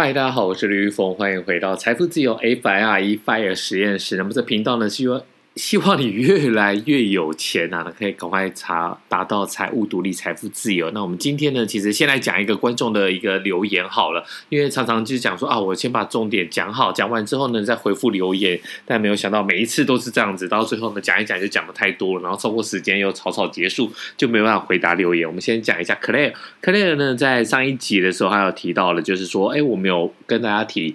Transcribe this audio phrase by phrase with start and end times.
[0.00, 4.16] 嗨，大家好，我是李玉峰，欢迎回到财富自由 FIRE FIRE 实验室。
[4.16, 5.20] 那么这频道呢，希望
[5.58, 10.88] 希望你越来越有钱啊，可以赶快查达到财务独立、财富自由。
[10.92, 18.58] 那我们今天呢，其实先来讲一个观众的一个留言好了，因为常常就是讲说啊，我先把重点讲好，讲完之后呢，再回复留言。
[18.86, 25.26] 但没有想到每一次都是这样子，到最后呢，讲一讲就讲的太多了，然后超过时间又草草结束，就没办法回答留言。
[25.26, 30.94] 我们先讲一下 Claire，Claire 呢，在上一集的时候还有提到了，就是说，哎，我没有跟大家提。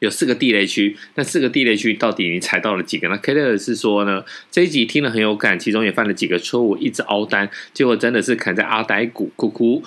[0.00, 3.08] 有四个地雷区，那四个地雷区到底你踩到了几个？
[3.08, 9.82] 那 Keller 是说呢，这一集听了很有感，其中也犯了几个错误，一直凹单，结果真的是砍在阿呆股，哭哭。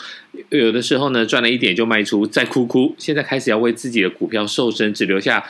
[0.49, 2.93] 有的时候呢，赚了一点就卖出，再哭哭。
[2.97, 5.45] 现在开始要为自己的股票瘦身，只留下，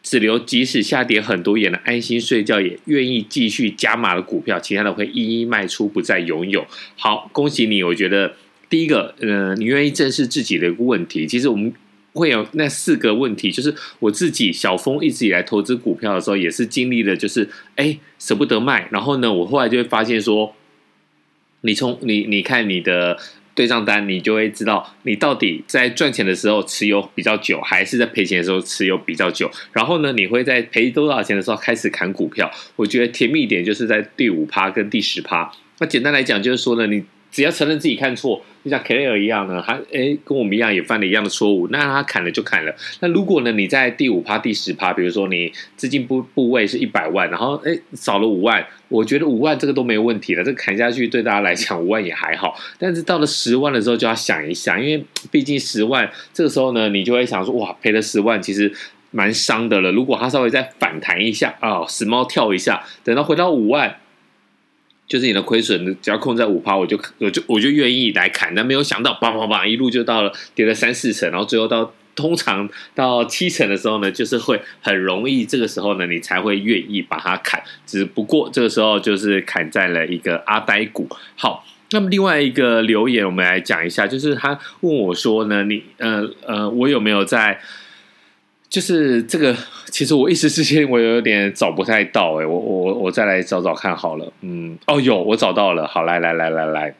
[0.00, 6.64] 只留即使下跌很多也能安心睡觉，也愿意继续加码的股票，其他的会一一卖出，不再拥有。
[6.96, 7.82] 好，恭喜你！
[7.82, 8.36] 我觉得
[8.70, 11.26] 第一个，呃，你愿意正视自己的一个问题。
[11.26, 11.74] 其实我们。
[12.18, 20.54] 会有那四个问题，就是我自己小峰一直以来投资股票的时候，也是经历了，就是哎舍不得卖，然后呢，我后来就会发现说，
[21.60, 23.16] 你从你你看你的
[23.54, 29.50] 对账单，你就会知道你到底在赚钱的时候持有比较久，还是在赔钱的时候持有比较久。
[29.72, 32.50] 然后呢，你会在赔多少钱的时候开始砍股票。
[32.76, 35.50] 我觉得甜蜜一点就是在第五趴跟第十趴。
[35.78, 37.04] 那简单来讲，就是说呢，你。
[37.30, 42.74] 只要承认自己看错，就像 Claire 一样呢，他诶跟我们一样也犯了一样的错误，那他砍了就砍了。
[43.00, 52.58] 那如果呢，你在第五趴、第十趴，比如说你资金部部位是一百万，然后诶少了五万，我觉得五万这个都没问题了，这砍下去对大家来讲五万也还好。
[52.78, 58.72] 但是到了十万的时候就要想一想，因为毕竟十万这个时候呢，你就会想说哇，赔了十万其实
[59.10, 59.92] 蛮伤的了。
[59.92, 63.96] 如果它稍微再反弹一下啊，死猫跳一下，等到回到五万。
[65.08, 68.54] 就是你的亏损，只要控在五趴，我就我就我就愿意来砍。
[68.54, 77.62] 但没有想到，叭叭叭，一路就到了跌了三四成，然后最后到通常到七成的时候呢，就是会很容易，这个时候呢，你才会愿意把它砍。
[77.86, 81.08] 只不过这个时候就是砍在了一个阿呆股。
[81.34, 87.58] 好，那么另外一个留言，我们来讲一下，就是他问我说呢，你呃呃，我有没有在？
[88.68, 89.56] 就是这个，
[89.86, 96.94] 其实我一时之间我有点找不太到哎，我我我再来找找看好了，嗯，哦有，我找到了，好，来来来来来，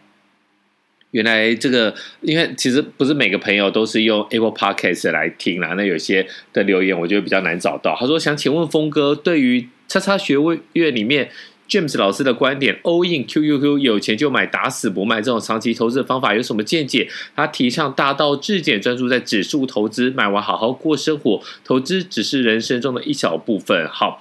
[1.11, 7.95] 原来这个，因为其实不是每个朋友都是用 Apple Podcast 来听啦，那有些的留言我觉得比较难找到。
[7.99, 11.31] 他说想请问峰哥，对于叉叉学位院里面。
[11.69, 17.07] James 老师的观点，all in QQQ，有钱就买，打死不卖，这种长期投资的方法有什么见解？
[17.37, 23.87] 他提倡大道至简，专注在指数投资，买完好好过生活，投资只是人生中的一小部分。
[23.89, 24.21] 好，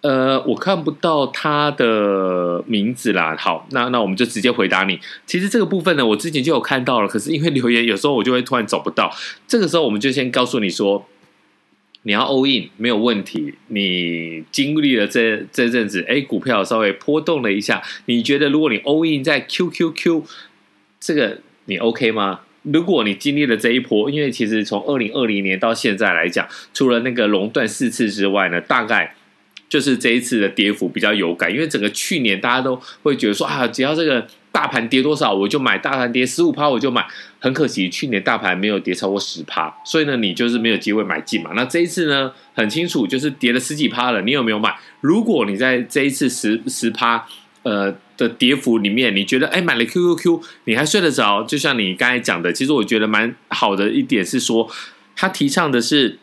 [0.00, 3.36] 呃，我看不到他的名字啦。
[3.38, 4.98] 好，那那我们就直接回答你。
[5.24, 9.14] 其实这个部分呢，我之前就有看到了，可是因为留言有时候我就会突然找不到，
[9.46, 11.06] 这个时候我们就先告诉你说。
[12.04, 20.24] 你要 all in 没有问题，你经历了这这阵子，哎，股票稍微波动了一下，你觉得如果你 all in 在 QQQ
[20.98, 22.40] 这个你 OK 吗？
[22.62, 29.14] 如果你经历了这一波，因为其实从二零二零年到现在来讲，除了那个熔断四次之外呢，大概
[29.68, 34.26] 就是这一次的跌幅比较有感，因为整个去年大家都会觉得说啊，只要这个。
[34.52, 37.04] 大盘跌多少我就买，大盘跌十五趴我就买。
[37.40, 41.50] 很可惜，去年大盘没有跌超过十趴，所以呢，你就是没有机会买进嘛。
[41.56, 44.72] 那这一次呢，很清楚，就是跌了十几趴了，你有没有买？
[45.00, 47.26] 如果你在这一次十十趴
[47.64, 51.42] 呃的跌幅里面，你觉得哎买了 QQQ 你还睡得着？
[51.42, 54.70] 就像你刚才讲的，其实我觉得蛮好的一点是说，
[55.16, 56.20] 他提倡的是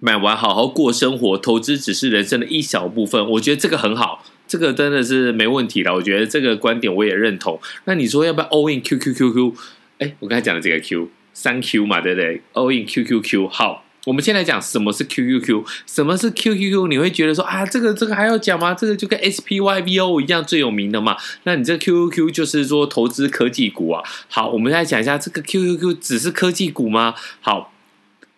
[0.00, 3.30] 买完好好过生活，投资只是人生的一小部分。
[3.30, 4.24] 我觉得这个很好。
[4.46, 7.60] 这个真的是没问题的，我觉得这个观点我也认同。
[7.84, 9.54] 那你说要不要 all in Q Q Q Q？
[9.98, 13.48] 哎，我刚才讲的这个 Q 三 Q 嘛，对不对？all in Q Q Q。
[13.48, 16.86] 好，我们先来讲什么是 Q Q Q，什么是 Q Q Q？
[16.88, 18.74] 你会觉得说啊，这个这个还要讲吗？
[18.74, 21.16] 这个就跟 S P Y V O 一样最有名的嘛。
[21.44, 24.02] 那你这 Q Q Q 就是说投资科技股啊。
[24.28, 27.14] 好，我们来讲一下这个 Q Q Q 只是科技股吗？
[27.40, 27.72] 好，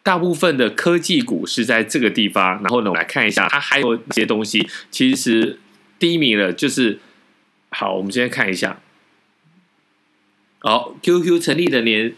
[0.02, 2.62] 大部分的科技股是在这个地方。
[2.62, 5.58] 然后呢，我们来看一下它还有一些东西，其实。
[5.99, 6.99] 第一名了，就是
[7.71, 7.95] 好。
[7.95, 8.81] 我们先看一下，
[10.61, 12.15] 好，QQ 成立的年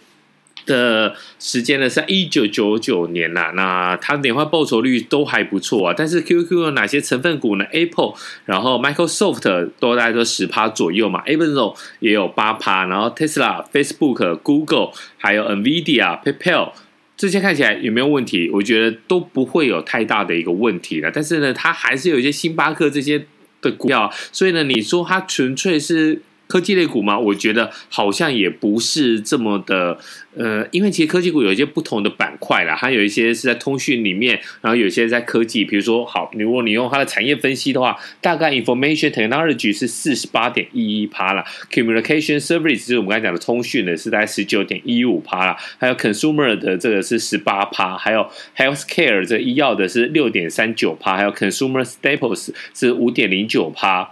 [0.67, 5.95] 的时间呢是在一九九九年啦，那它年化报酬率都还不错啊。
[5.97, 16.73] 但是 QQQ 有哪些成分股呢？Apple，然后 Microsoft 都大概都十趴左右嘛，Amazon 也有八趴，然后 Tesla、Facebook、Google 还有 Nvidia、PayPal
[17.17, 18.51] 这些看起来有没有问题？
[18.51, 21.11] 我觉得都不会有太大的一个问题了。
[21.11, 23.27] 但是呢，它还是有一些星巴克这些
[23.61, 26.23] 的股票，所以呢，你说它纯粹是。
[26.51, 27.17] 科技类股吗？
[27.17, 29.97] 我觉得好像也不是这么的，
[30.35, 54.11] 呃，因为其实科技股有一些不同的板块啦，它有一些是在通讯里面，然后有一些在科技，比如说，好，如果你用它的产业分析的话，大概 information technology 是四十八点一一趴啦，communication service 就是我们刚才讲的通讯的是在十九点一五趴啦，还有 consumer 的这个是十八趴，还有 healthcare 这医药的是六点三九趴，还有 consumer staples 是五点零九趴，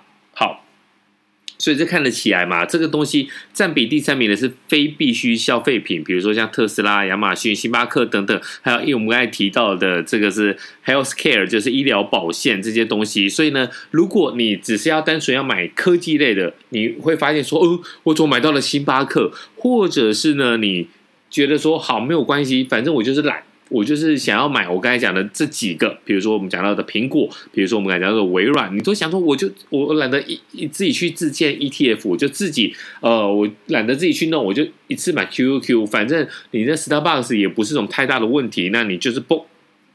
[1.58, 2.64] 所以这看得起来嘛？
[2.64, 10.56] 这个东西占比第三名的是非必需消费品，比如说像特斯拉、亚马逊、星巴克等等，还有因为我们刚才提到的这个是
[10.86, 13.28] healthcare，就是医疗保险这些东西。
[13.28, 19.32] 所以呢，如果你只是要单纯要买科技类的，你会发现说，哦，我怎么买到了星巴克？
[19.56, 20.86] 或者是呢，你
[21.28, 23.42] 觉得说好没有关系，反正我就是懒。
[23.68, 39.44] 我就是想要买我刚才讲的这几个，比如说我们讲到的苹果，比如说我们刚才讲到的微软，你都想说，我就我懒得一一自己去自建 ETF，我就自己呃，我懒得自己去弄，我就一次买 QQQ，反正你的 Starbucks 也不是什么太大的问题，那你就是不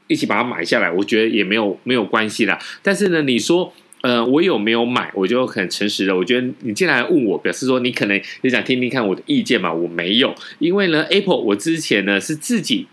[0.06, 2.58] 一起把它买下来，我觉得也没有没有关系啦。
[2.82, 3.72] 但是呢，你说
[4.02, 5.10] 呃，我有没有买？
[5.14, 9.72] 我就很诚实的，我觉得你进来问我，表示说你可能也想听听看我的意见嘛。
[9.72, 12.86] 我没有，因为呢，Apple 我之前呢是自己。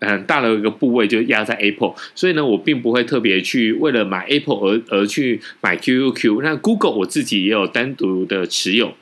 [0.00, 6.42] 很大的一个部位就压在 Apple，所以呢，我并不会特别去为了买 Apple 而而去买 QQQ。
[6.42, 8.94] 那 Google 我自己也有单独的持有。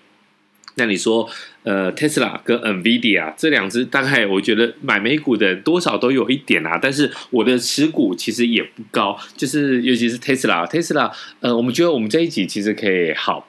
[0.76, 1.28] 那你说，
[1.62, 6.78] 呃，Tesla 跟 Nvidia 这两只，大概我觉得买美股的多少都有一点啊。
[6.80, 13.48] 但是我的持股其实也不高，就是尤其是 Tesla，Tesla，呃，我们觉得我们这一集其实可以好，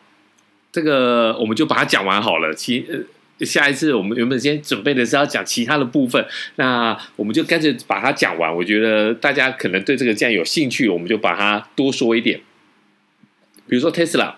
[0.72, 2.54] 这个我们就把它讲完好了。
[2.54, 3.00] 其呃。
[3.40, 8.56] 下一次我们原本先准备的是要讲其他的部分，那我们就干脆把它讲完。
[8.56, 12.40] 我觉得大家可能对这个这样有兴趣，我们就把它多说一点。
[13.68, 14.36] 比如说 Tesla，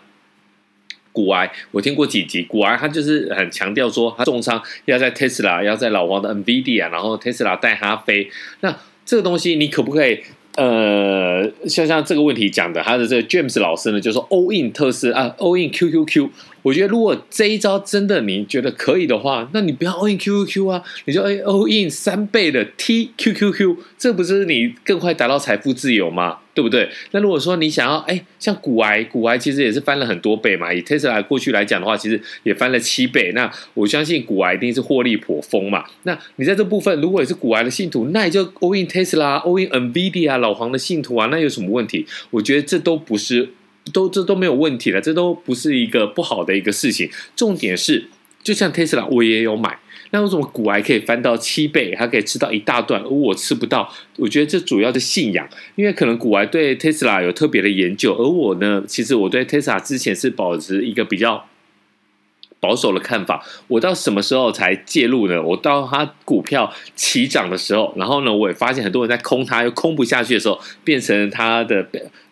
[1.11, 8.31] 股癌，我听过几集，股癌他就是很强调说他重仓要在 Tesla，要在老王的 NVIDIA，然后 Tesla 带他飞。
[8.61, 10.23] 那这个东西你可不可以？
[10.57, 16.29] 呃，像像这个问题讲的，他的这个 James 老师呢，就说 all in 特斯啊，all in QQQ。
[16.63, 26.39] 我觉得如果这一招真的你觉得可以的话，那你不要 all in QQQ 啊，你就 all in 三倍的 TQQQ，这不是你更快达到财富自由吗？
[26.57, 26.89] 对不对？
[27.11, 30.73] 那如果说你想要，哎，像股癌，股癌其实也是翻了很多倍嘛。
[30.73, 33.31] 以 Tesla 过去来讲的话，其实也翻了七倍。
[33.35, 35.85] 那我相信股癌一定是获利颇丰嘛。
[36.01, 42.07] 那你在这部分，如果也是股癌的信徒，那你就 all in Tesla，all in NVIDIA 老黄的信徒啊，那有什么问题？
[42.31, 43.49] 我觉得这都不是，
[43.93, 47.07] 都这都没有问题了，这都不是一个不好的一个事情。
[47.35, 48.07] 重点是，
[48.41, 49.77] 就像 Tesla，我也有买。
[50.11, 53.93] 那为什么股癌可以翻到七倍，还可以吃到一大段，而我吃不到？
[54.17, 61.45] 我觉得这主要的信仰，因为可能股癌对 Tesla 有特别的研究，而我呢，其实我对 Tesla 之前是保持一个比较
[62.59, 63.43] 保守的看法。
[63.67, 65.41] 我到什么时候才介入呢？
[65.41, 71.87] 我到它股票起涨的时候，然后呢，我也发现很多人在空它，又空不下去的时候，变成它的。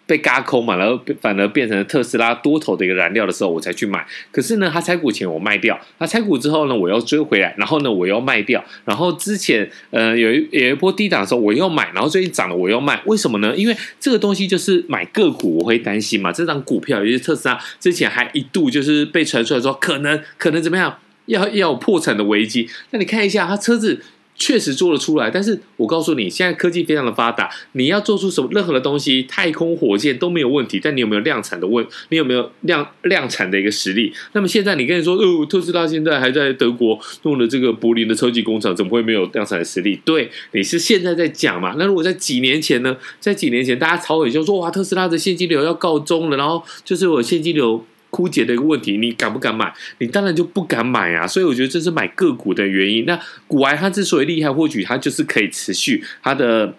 [0.07, 4.05] 被嘎空嘛，然后反而变成了特斯拉多头的一个燃料的时候，我才去买。
[4.31, 8.63] 可是呢，它拆股前我卖掉，它拆股之后呢，我又追回来，然后呢，我又卖掉。
[8.85, 13.01] 然后之前呃有一有一波低档的时候，我又买，然后最近涨了，我又卖。
[13.05, 13.55] 为什么呢？
[13.55, 16.31] 因为这个东西就是买个股，我会担心嘛。
[16.31, 22.69] 这张股票，尤其特斯拉，之前还一度就是被传出来说可能可能怎么样，要要有破产的危机。
[22.91, 24.01] 那你看一下，它车子。
[24.37, 30.79] 确实做得出来，但是我告诉你，现在科技非常的发达，你要做出什么任何的东西，太空火箭都没有问题。
[30.81, 31.85] 但你有没有量产的问？
[32.09, 34.11] 你有没有量量产的一个实力？
[34.33, 39.99] 那么现在你跟人说，哦，特斯拉现在还在德国弄了这个柏林的超级工厂，怎么会没有量产的实力？
[40.03, 41.75] 对，你是现在在讲嘛？
[41.77, 42.97] 那如果在几年前呢？
[43.19, 47.85] 在几年前，大家吵很凶，说哇，特斯拉的现金流要告终了，然后就是我现金流。
[48.15, 49.74] 枯竭的一个问题，你敢不敢买？
[49.98, 51.27] 你当然就不敢买啊！
[51.27, 53.03] 所以我觉得这是买个股的原因。
[53.03, 56.75] 那股癌它之所以厉害，或许它就是可以持续，它的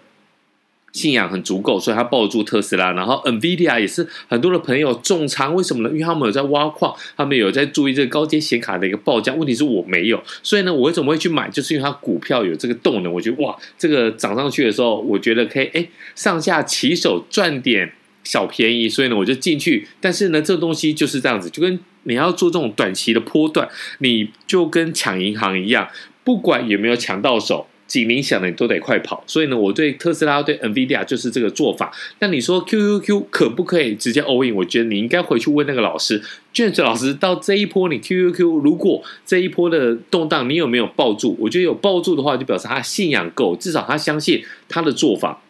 [0.93, 2.91] 信仰很足够，所以它抱住特斯拉。
[2.93, 5.89] 然后 NVIDIA 也是很多的朋友重仓，为什么呢？
[5.93, 9.31] 因为他们有在挖矿，他们有在注意这个高阶显卡的一个报价。
[9.35, 11.47] 问题是我没有，所以呢，我为什么会去买？
[11.51, 13.13] 就是因为它股票有这个动能。
[13.13, 17.93] 我觉得哇，这个涨上去的时候，我觉得可以哎，上下起手赚点。
[18.27, 19.87] 小便宜，所以呢，我就进去。
[20.01, 23.69] 但是呢，这东西就是这样子，就跟你要做这种短期的波段，
[23.99, 25.87] 你就跟抢银行一样，
[26.23, 27.67] 不管有没有抢到手。
[27.87, 29.23] 警铃响了，你都得快跑。
[29.25, 31.89] 所以呢，我对特斯拉、对 NVIDIA 就是这个做法。
[32.19, 34.53] 那你说 QQQ 可不可以直接 all in？
[34.53, 36.21] 我觉得你应该回去问那个老师
[36.53, 37.13] ，James 老师。
[37.13, 41.37] 到这一波，你 QQQ 如果这一波的动荡，你有没有抱住？
[41.39, 45.41] 我觉得有抱住的话，就表示他信仰够，至少他相信他的做法。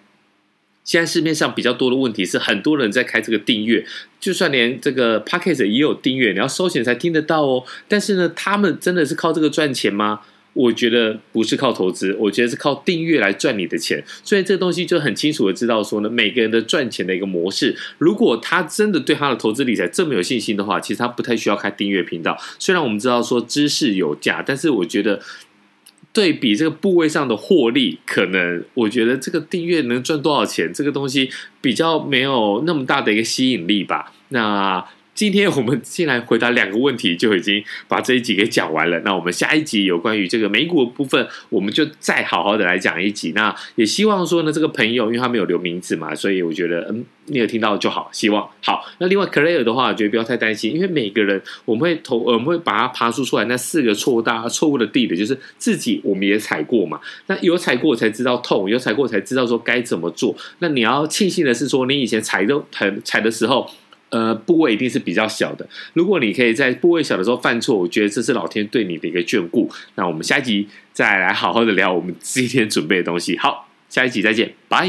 [0.88, 3.86] 现在市面上比较多的问题是，很多人在开这个订阅，
[4.22, 7.65] 就算连这个 Podcast 也有订阅，你要收钱才听得到哦。
[7.89, 10.22] 但是呢，他们真的是靠这个赚钱吗？
[10.53, 14.01] 我觉得不是靠投资，我觉得是靠订阅来赚你的钱。
[14.24, 17.75] 所以这个东西就很清楚的知道说呢，每个人的赚钱的一个模式。
[17.98, 22.36] 如果他真的对他的投资理财这么有信心的话，其实他不太需要开订阅频道。
[22.58, 25.22] 虽然我们知道说知识有价，但是我觉得
[26.17, 31.29] 对比这个部位上的获利，可能我觉得这个订阅能赚多少钱，这个东西
[31.62, 34.12] 比较没有那么大的一个吸引力吧。
[34.29, 34.83] 那。
[35.17, 39.00] 今天我们先来回答两个问题，就已经把这一集给讲完了。
[39.00, 43.31] 那我们下一集有关于这个美股的部分，我们就再好好的来讲一集。
[43.33, 48.12] 那也希望说呢，这个朋友因为他没有留名字嘛，所以我觉得嗯，你有听到就好。
[48.13, 48.86] 希望好。
[49.00, 53.45] 那另外 Clare 的话，我觉得不要太担心，因为每个人我们会投，我们会把它爬出出来。
[53.45, 57.01] 那四个错误大错误的地的，就是自己我们也踩过嘛。
[57.25, 60.36] 那有踩过才知道痛，有踩过才知道说该怎么做。
[60.59, 63.67] 那你要庆幸的是说，你以前踩都踩踩的时候。
[64.09, 65.67] 呃，部位一定是比较小的。
[65.93, 69.69] 如果你可以在部位小的时候犯错，我觉得这是老天对你的一个眷顾。
[69.95, 73.37] 那我们下一集再来好好的聊我们今天准备的东西。
[73.37, 74.87] 好，下一集再见，拜。